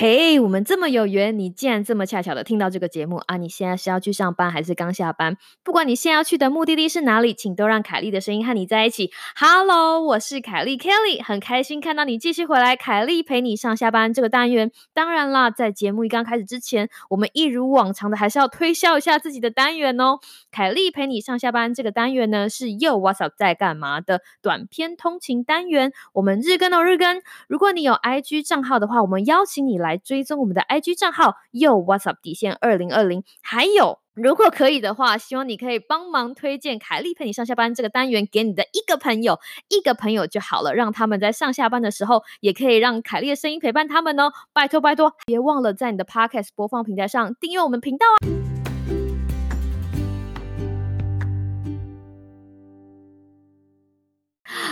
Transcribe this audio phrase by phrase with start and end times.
[0.00, 3.36] 嘿，我们这么有缘，你竟然这么恰巧的听到这个节目啊！
[3.36, 5.36] 你现在是要去上班还是刚下班？
[5.64, 9.10] 不管你现在要去的目的地是哪里，请都让凯莉的声音和你在一起。
[9.34, 12.76] Hello，我是凯莉 Kelly，很开心看到你继续回来。
[12.76, 20.20] 凯莉陪你上下班这个单元，当然啦，在节目一刚开始之前，我们一如往常的还是要推销一下自己的单元哦。
[20.52, 25.92] 凯莉陪你上下班这个单元呢，是又 What's up 在干嘛的短篇通勤单元。
[26.12, 29.87] 我们日更哦日更，如果你有 IG 账号的话，我们邀请你来。
[29.88, 39.38] 来追踪我们的 IG 账号又 What's Up 底线二零二零，还有如果可以的话，希望你可以帮忙推荐凯莉陪你上下班这个单元给你的一个朋友，
[39.68, 48.47] 一个朋友就好了，让他们在上下班的时候也可以让凯莉的声音陪伴他们哦，拜托拜托，别忘了在你的 Podcast 播放平台上订阅我们频道啊。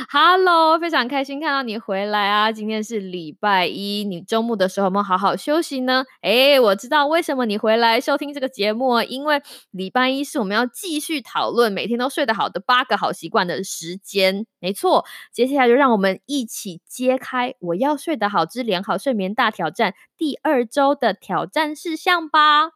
[0.09, 2.52] Hello，非常开心看到你回来啊！
[2.52, 6.04] 今天是礼拜一，你周末的时候有没有好好休息呢？
[6.23, 14.46] 诶，我知道为什么你回来收听这个节目，因为礼拜一是我们要继续讨论每天都睡得好的八个好习惯的时间。
[14.60, 22.70] 没错，接下来就让我们一起揭开“我要睡得好之良好睡眠大挑战”第二周的挑战事项吧。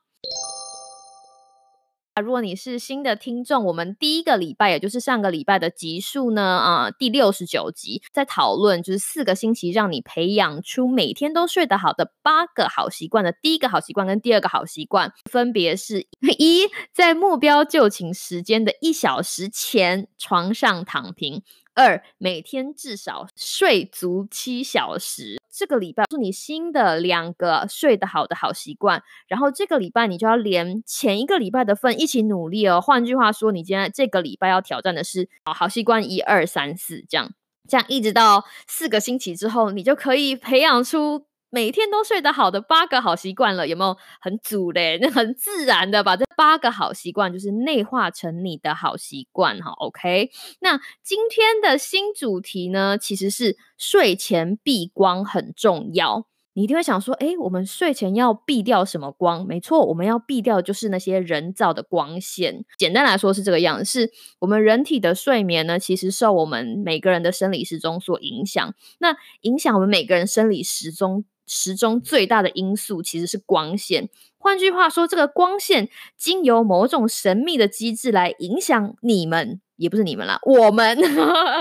[2.20, 16.06] 如果你是新的听众，我们第一个礼拜，也就是上个礼拜的集数呢，啊，第六十九集，在讨论就是四个星期让你培养出每天都睡得好的八个好习惯的第一个好习惯跟第二个好习惯，分别是
[16.38, 21.42] 一在目标就寝时间的一小时前床上躺平。
[21.72, 25.39] 二每天至少睡足七小时。
[25.61, 32.80] 这个礼拜是你新的两个睡得好的好习惯，然后这个礼拜你就要连前一个礼拜的份一起努力哦。
[32.80, 37.34] 换句话说，你今天这个礼拜要挑战的是好好习惯一二三四，这样
[37.69, 41.27] 这样一直到四个星期之后，你就可以培养出。
[41.51, 44.98] 每天都睡得好的八个好习惯了，有没有很组嘞？
[45.03, 49.72] 那很自然的把这八个好习惯就是内化成你的好习惯哈。
[49.72, 56.27] OK，那今天的新主题呢，其实是睡前避光很重要。
[56.53, 59.47] 你一定会想说，哎，我们睡前要避掉什么光？
[59.47, 62.65] 没错，我们要避掉就是那些人造的光线。
[62.77, 64.10] 简单来说是这个样子，是
[64.41, 68.75] 我们人体的睡眠呢，其实受我们每个人的生理时钟所影响。
[68.99, 71.25] 那影响我们每个人生理时钟。
[71.53, 74.09] 时钟最大的因素其实是光线。
[74.38, 80.97] 换句话说，这个光线经由某种神秘的机制来影响你们，也不是你们啦，我们，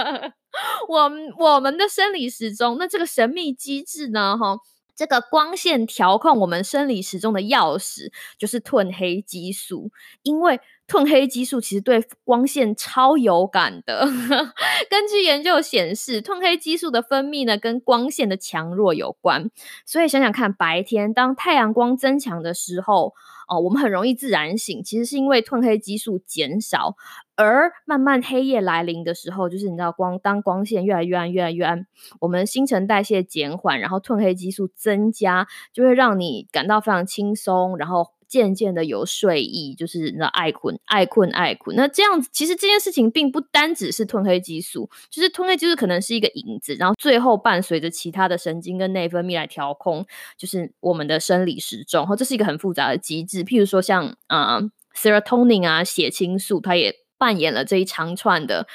[0.87, 2.77] 我们我们的生理时钟。
[2.77, 4.37] 那这个神秘机制呢？
[4.37, 4.57] 哈，
[4.99, 9.91] 这个光线调控我们生理时钟的钥匙就是褪黑激素，
[10.23, 10.59] 因为。
[10.89, 14.07] 褪黑激素其实对光线超有感的。
[14.89, 19.51] 根据研究显示，褪黑激素的分泌呢跟光线的强弱有关。
[19.85, 23.13] 所以想想看，白天当太阳光增强的时候，
[23.47, 26.95] 哦，我们很容易自然醒，其实是因为褪黑激素减少。
[27.39, 31.87] 而慢慢黑夜来临的时候，就是你知道光当光线越来越暗、越来越暗，
[32.19, 38.11] 我们新陈代谢减缓，然后褪黑激素增加，就会让你感到非常轻松，然后。
[38.29, 41.75] 渐渐的有睡意，就是那爱困、爱困、爱困。
[41.75, 50.05] 那这样子，其实这件事情并不单只是褪黑激素，就是褪黑激素可能是一个影子，然后最后伴随着其他的神经跟内分泌来调控，
[50.37, 52.01] 就是我们的生理时钟。
[52.01, 54.59] 然后这是一个很复杂的机制，譬如说像啊
[54.95, 58.65] ，serotonin 啊，血清素，它也扮演了这一长串的。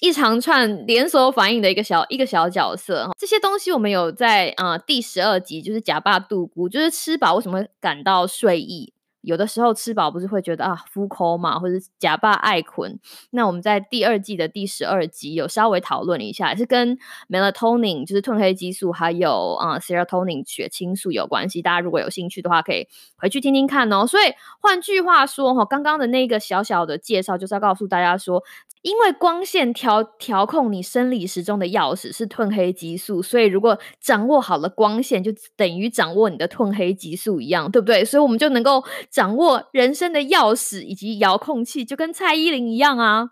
[0.00, 8.94] 一长串连锁反应的一个小一个小角色，这些东西我们有在啊第十二集，就是假爸杜姑，就是吃饱为什么感到睡意。
[9.26, 13.00] 有的时候吃饱不是会觉得啊腹口嘛，或者假扮爱困。
[13.30, 16.96] 那我们在第二季的第十二集有稍微讨论一下，是跟
[17.28, 21.60] melatonin 就是褪黑激素，还有啊 serotonin 血清素有关系。
[21.60, 24.06] 大家如果有兴趣的话，可以回去听听看哦。
[24.06, 28.44] 所以换句话说，哈，刚刚的那个小小的介绍就是要告诉大家说。
[28.86, 38.04] 因为光线调调控你生理时钟的钥匙是褪黑激素，所以如果掌握好了光线，就等于掌握你的褪黑激素一样，对不对？
[38.04, 43.30] 所以我们就能够掌握人生的钥匙以及遥控器，就跟蔡依林一样啊。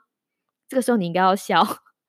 [0.69, 1.64] 这个时候你应该要笑，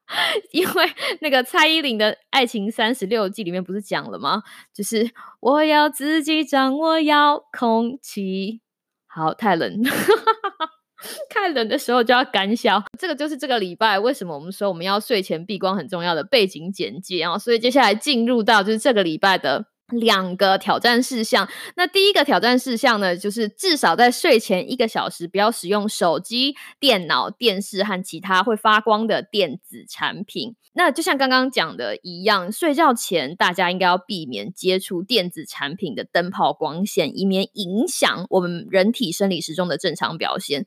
[0.51, 0.91] 因为
[1.21, 4.41] 那个蔡依林的《爱情三十六计》里面不是讲了吗？
[4.73, 8.61] 就是我要自己掌握遥控器。
[9.05, 9.83] 好，太冷。
[11.29, 17.37] 看冷的时候就要干消，这个就是这个礼拜为什么我们说我们要睡前避光很重要的背景简介啊。
[17.37, 21.47] 所以接下来进入到就是这个礼拜的两个挑战事项。
[21.75, 30.55] 那第一个挑战事项呢，就是至少在睡前一个小时不要使用手机、电脑、电视和其他会发光的电子产品。
[30.77, 40.65] 那就像刚刚讲的一样，睡觉前大家应该要避免接触电子产品的灯泡光线，以免影响我们人体生理时钟的正常表现。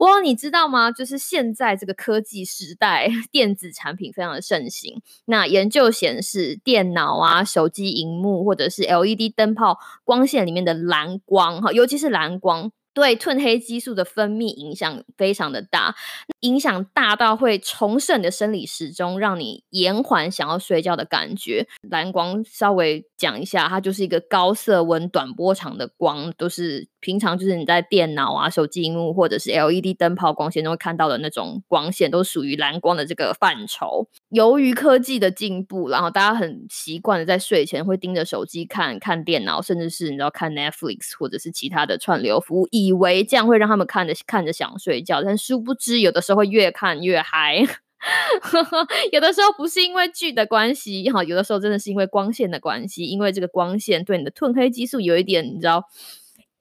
[0.00, 0.90] 哇，你知道吗？
[0.90, 5.00] 就是现在这个科技时代， 电子产品非常的盛行。
[5.24, 12.72] 那研究显示，电脑啊、手机荧幕或或者是 LED 灯泡光线里面的蓝光，哈，尤其是蓝光。
[12.94, 15.94] 对褪黑激素的分泌影响非常的大，
[16.40, 21.68] 影响大到会重设你的生理时钟，让你延缓想要睡觉的感觉。
[21.82, 34.08] 蓝光稍微讲一下，它就是一个高色温、短波长的光，都是平常就是你在电脑啊、手机荧幕或者是 LED 灯泡光线都会看到的那种光线，都属于蓝光的这个范畴。
[34.30, 42.66] 由于科技的进步，然后大家很习惯的在睡前会盯着手机看看电脑，甚至是你知道看 Netflix 或者是其他的串流服务。
[42.72, 47.64] 以为这样会让他们看着看着想睡觉，但殊不知有的时候会越看越嗨。
[49.10, 55.84] 有的时候不是因为剧的关系，哈，有的时候真的是因为光线的关系，因为这个光线对你的褪黑激素有一点你知道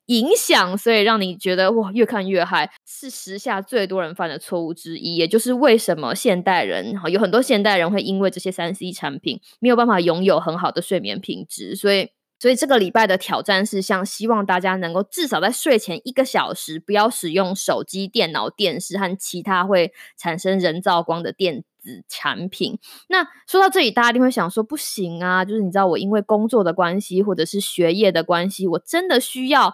[0.08, 5.16] 影响，所以让你觉得哇越看越嗨，是时下最多人犯的错误之一。
[5.16, 12.10] 也就是为什么现代人哈有很多现代人会因为这些三 C 产品没有办法拥有很好的睡眠品质，所以。
[12.38, 22.78] 所以这个礼拜的挑战是，像希望大家能够至少在睡前一个小时，不要使用手机、电脑、电视和其他会产生人造光的电子产品。
[23.08, 29.74] 那说到这里，大家一定会想说，不行啊，就是你知道，我因为工作的关系，或者是学业的关系，我真的需要，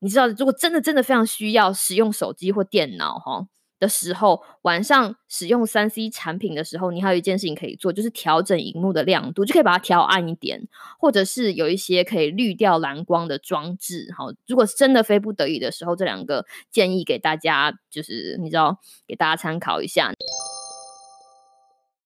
[0.00, 3.46] 你知道，如果真的真的非常需要使用手机或电脑，哈。
[3.80, 10.66] 的时候，晚上使用三 C 产品的时候，你还有一件事情可以做，就是调整荧幕的亮度，就可以把它调暗一点，
[10.98, 14.12] 或者是有一些可以滤掉蓝光的装置。
[14.18, 20.12] 好，如果是真的非不得已的时候，这两个建议给大家，就是你知道，给大家参考一下。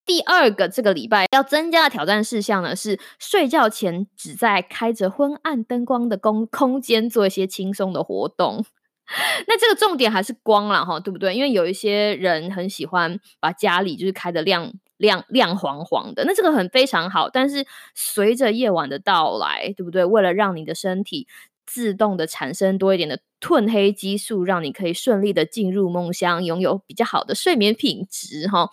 [0.05, 8.65] 第二个，这个礼拜要增加的挑战事项呢，是睡觉前只在开着昏暗灯光的空空间做一些轻松的活动。
[9.47, 11.35] 那这个重点还是光了哈，对不对？
[11.35, 17.29] 因为有一些人很喜欢把家里就是开的亮亮亮黄黄的，那这个很非常好。
[17.29, 20.05] 但是随着夜晚的到来，对不对？
[20.05, 21.27] 为了让你的身体
[21.67, 28.71] 自动的产生多一点的褪黑激素，让你可以顺利的进入梦乡，拥有比较好的睡眠品质哈。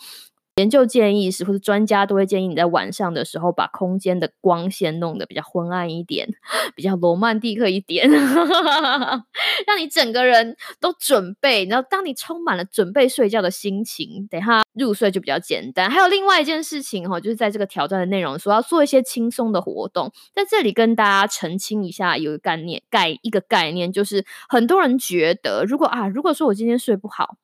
[0.60, 6.28] 研究建议是，或者专家都会建议你在晚上的时候把空间的光线弄得比较昏暗一点，
[6.76, 8.10] 比较罗曼蒂克一点，
[9.66, 11.64] 让你整个人都准备。
[11.64, 15.90] 然后，当你充满了准备睡觉的心情，等下入睡就比较简单。
[15.90, 27.38] 还有另外一件事情哈，就是在这个挑战的内容说要做一些轻松的活动，在这里跟大家澄清一下，有一个概念概一个概念，就是很多人觉得，如果啊，如果说我今天睡不好。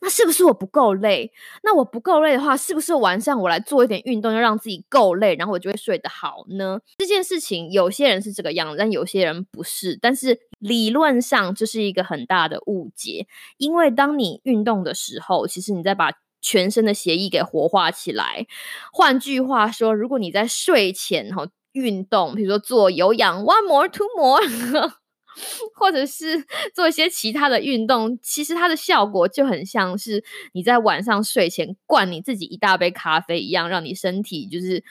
[0.00, 1.32] 那是不是我不够累？
[1.62, 6.80] 那我不够累的话，是不是晚上我来做一点运动，要让自己够累，然后我就会睡得好呢？
[6.98, 9.98] 这件事情有些人是这个样，但有些人不是。
[10.00, 13.26] 但是理论上这是一个很大的误解，
[13.56, 18.46] 因为当你运动的时候，其实你在把全身的血液给活化起来。
[18.92, 24.40] 换句话说，如果你在睡前哈运动，比如说做有氧，one more two more。
[25.74, 26.44] 或者是
[26.74, 34.82] 做一些其他的运动，其实它的效果就很像是你在晚上睡前灌你自己一大杯咖啡一样，让你身体就是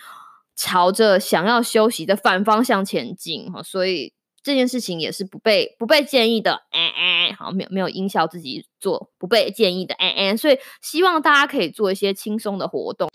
[0.55, 3.61] 朝着想要休息的反方向前进哈。
[3.61, 13.09] 所以这件事情也是不被不被建议的，哎哎，好，没有没有音效自己做不被建议的，哎哎，所以希望大家可以做一些轻松的活动。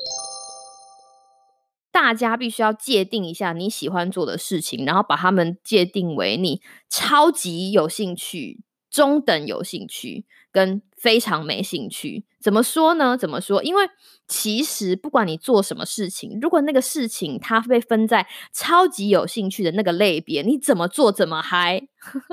[1.93, 12.25] 大家必须要界定一下你喜欢做的事情，然后把它们界定为你超级有兴趣、中等有兴趣跟非常没兴趣。
[12.41, 13.17] 怎么说呢？
[13.17, 13.63] 怎么说？
[13.63, 13.89] 因为
[14.27, 21.83] 其实不管你做什么事情，如果那个事情它被分在超级有兴趣的那个类别，你怎么做怎么嗨，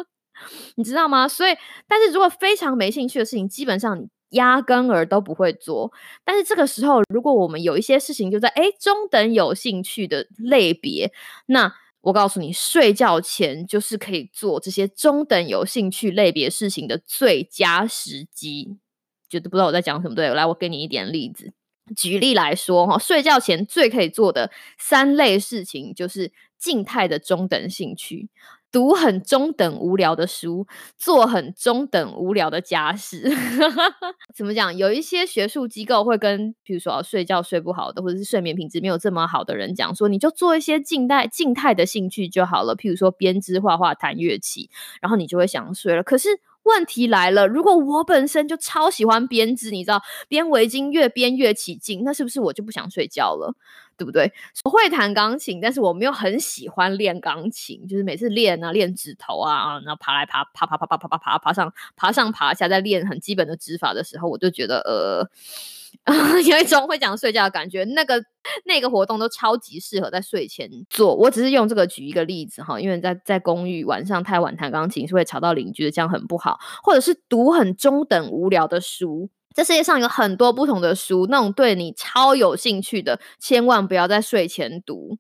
[0.75, 1.27] 你知道吗？
[1.27, 1.55] 所以，
[1.87, 4.07] 但是如果非常没兴趣的事情，基本上你。
[4.29, 5.91] 压根儿都不会做，
[6.23, 11.11] 但是这个时候，如果我们有一些事情就在诶中等有兴趣的类别，
[11.47, 18.77] 那我告诉你，睡觉前就是可以做这些中等有兴趣类别事情的最佳时机。
[19.27, 20.15] 觉得不知道我在讲什么？
[20.15, 21.51] 对，来，我给你一点例子。
[21.95, 28.29] 举例来说，哈，睡觉前最可以做的三类事情就是静态的中等兴趣。
[28.71, 33.29] 读很中等无聊的书，做很中等无聊的家事。
[34.35, 34.75] 怎么讲？
[34.77, 44.69] 有一些学术机构会跟，比如说睡觉睡不好的，或者是睡眠品质没有这么好的人讲说，你就做一些静态静态的兴趣就好了，譬如说编织、画画、弹乐器，
[45.01, 46.03] 然后你就会想睡了。
[46.03, 46.29] 可是
[46.63, 53.55] 问题来了，如果我本身就超喜欢编织，你知道编围巾越编越起劲，那是不是我就不想睡觉了？
[53.99, 54.31] 对不对？
[54.63, 65.29] 我会弹钢琴，但是我没有很喜欢练钢琴，就是每次练啊，练指头啊，然后爬来爬，爬爬爬爬爬爬爬爬上爬上爬下，在练很基本的指法的时候，我就觉得呃，
[66.41, 67.83] 有一种会讲睡觉的感觉。
[67.83, 68.23] 那个
[68.63, 71.13] 那个活动都超级适合在睡前做。
[71.15, 76.57] 我只是用这个举一个例子哈，因为在在公寓晚上太晚弹钢琴是会吵到邻居的，这样很不好。
[76.83, 79.29] 或者是读很中等无聊的书。
[79.59, 85.17] 这世界上有很多不同的书，那种对你超有兴趣的，千万不要在睡前读。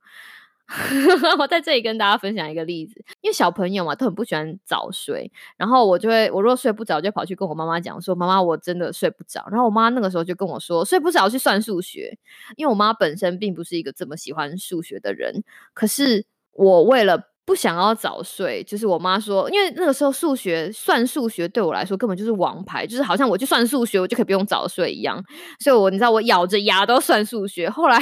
[1.37, 12.17] 我在这里跟大家分享一个例子，因为小朋友嘛都很不喜欢早睡，然后我就会，我如果睡不着，就跑去跟我妈妈讲说：“妈妈，我真的睡不着。”然后我妈那个时候就跟我说：“睡不着去算数学。”
[12.55, 15.43] 因为我妈本身并不是一个这么喜欢数学的人，
[15.73, 17.25] 可是我为了。
[17.49, 25.19] 不想要早睡，就是我妈说，因为那个时候数学算数学对我来说根本就是王牌，就是好像我去算数学，我就可以不用早睡一样。
[25.59, 27.67] 所以，我你知道，我咬着牙都算数学。
[27.67, 27.97] 后来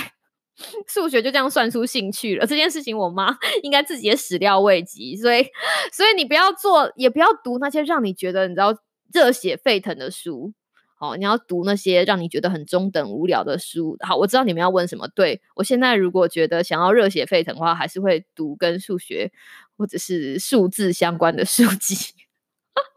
[0.86, 2.46] 数学就这样算出兴趣了。
[2.46, 5.16] 这件事情，我妈 应该自己也始料未及。
[5.16, 5.46] 所以，
[5.94, 8.76] 所以你不要做，也不要读那些让你觉得你知道
[9.14, 10.52] 热血沸腾的书。
[11.00, 13.96] 好，你要读那些让你觉得很中等无聊的书。
[14.00, 15.08] 好，我知道你们要问什么。
[15.10, 19.32] 对我现在如果觉得想要热血沸腾的话，还是会读跟数学
[19.78, 22.16] 或者是数字相关的书籍。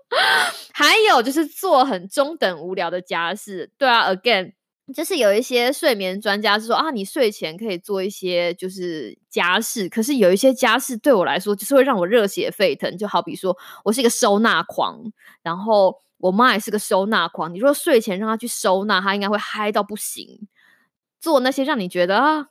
[0.73, 3.71] 还有就是做很中等无聊的家事。
[3.76, 4.54] 对啊，again，
[4.95, 9.90] 就是有一些睡眠专家是说啊，你睡前可以做一些就是家事。
[9.90, 12.97] 可是有一些家事对我来说，就是会让我热血沸腾。
[12.97, 13.54] 就好比说
[13.85, 15.99] 我是一个收纳狂，然后。
[16.21, 20.47] 我妈也是个收纳狂，你说睡前让她去收纳，她应该会嗨到不行。
[21.19, 22.47] 做那些让你觉得啊，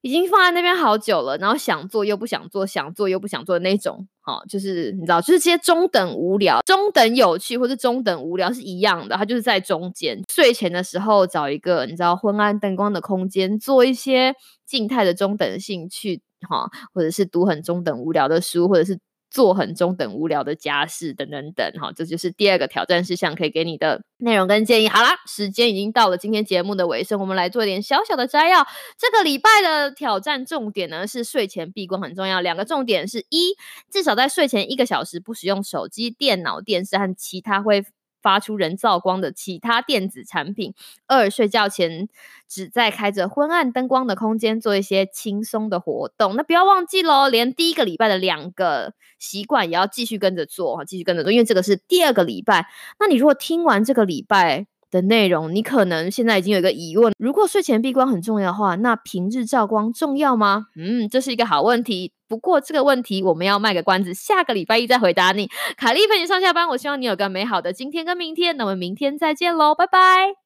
[0.00, 10.22] 已经放在那边好久了，然后想做又不想做，想做又不想做的那种，好，就是你知道，就是这些中等无聊、中等有趣或者中等无聊是一样的，它就是在中间。
[10.32, 18.98] 睡前的时候找一个你知道昏暗灯光的空间，做一些静态的中等兴趣，哈，或者是读很中等无聊的书，或者是。
[19.30, 24.88] 做很中等无聊的家事等等等，哈，这就是第二个挑战事项可以给你的内容跟建议。
[24.88, 28.66] 好啦，时间已经到了今天节目的尾声，我们来做一点小小的摘要。
[28.98, 33.54] 这个礼拜的挑战重点呢是睡前闭关很重要，两个重点是一，
[33.90, 37.84] 至少在睡前一个小时不使用手机、电脑、电视和其他会。
[38.22, 40.74] 发出人造光的其他电子产品。
[41.06, 42.08] 二，睡觉前
[42.48, 46.36] 只在开着昏暗灯光的空间做一些轻松的活动。
[46.36, 52.66] 那不要忘记喽，连第一个礼拜的两个习惯也要继续跟着做哈，继续跟着做，因为这个是第二个礼拜。
[52.98, 60.66] 那你如果听完这个礼拜的内容，你可能现在已经有一个疑问：如果睡前闭光很重要的话，那平日照光重要吗？
[60.76, 62.12] 嗯，这是一个好问题。
[62.28, 65.48] 不过这个问题我们要卖个关子，下个礼拜一再回答你。
[65.76, 68.56] 卡莉陪你上下班，我希望你有个美好的今天跟明天。
[68.56, 70.39] 那我们明天再见喽，拜拜。